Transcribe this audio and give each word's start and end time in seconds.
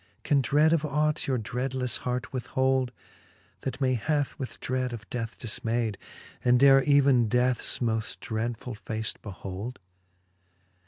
Can 0.23 0.41
dread 0.41 0.73
of 0.73 0.83
ought 0.83 1.27
your 1.27 1.37
dreadlefTe 1.37 1.99
hart 1.99 2.33
withhold, 2.33 2.91
That 3.59 3.79
many 3.79 3.93
hath 3.93 4.33
with 4.39 4.59
dread 4.59 4.93
of 4.93 5.07
death 5.11 5.37
diiinayd, 5.37 5.97
And 6.43 6.59
dare 6.59 6.81
even 6.81 7.27
deathes 7.29 7.77
moft 7.77 8.19
dreadfull 8.19 8.75
face 8.77 9.13
behold 9.21 9.77